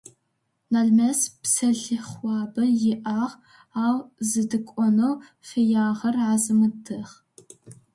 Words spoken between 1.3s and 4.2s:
псэлъыхъуабэ иӏагъ, ау